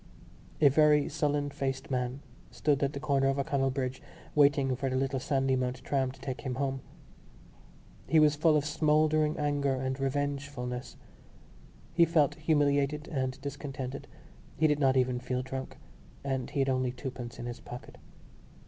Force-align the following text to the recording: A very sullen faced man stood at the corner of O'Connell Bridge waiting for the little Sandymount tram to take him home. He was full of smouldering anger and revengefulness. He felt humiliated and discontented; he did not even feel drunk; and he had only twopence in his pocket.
A 0.61 0.67
very 0.69 1.07
sullen 1.09 1.51
faced 1.51 1.91
man 1.91 2.21
stood 2.49 2.81
at 2.81 2.93
the 2.93 2.99
corner 2.99 3.27
of 3.27 3.37
O'Connell 3.37 3.69
Bridge 3.69 4.01
waiting 4.33 4.75
for 4.75 4.89
the 4.89 4.95
little 4.95 5.19
Sandymount 5.19 5.83
tram 5.83 6.09
to 6.11 6.19
take 6.19 6.41
him 6.41 6.55
home. 6.55 6.81
He 8.07 8.19
was 8.19 8.35
full 8.35 8.57
of 8.57 8.65
smouldering 8.65 9.37
anger 9.37 9.75
and 9.75 9.95
revengefulness. 9.99 10.95
He 11.93 12.05
felt 12.05 12.33
humiliated 12.33 13.09
and 13.09 13.39
discontented; 13.41 14.07
he 14.57 14.65
did 14.65 14.79
not 14.79 14.97
even 14.97 15.19
feel 15.19 15.43
drunk; 15.43 15.77
and 16.23 16.49
he 16.49 16.57
had 16.61 16.69
only 16.69 16.91
twopence 16.91 17.37
in 17.37 17.45
his 17.45 17.59
pocket. 17.59 17.99